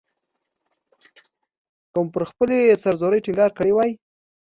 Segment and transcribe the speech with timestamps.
[1.91, 3.91] که مو پر خپلې سر زورۍ ټینګار کړی وای.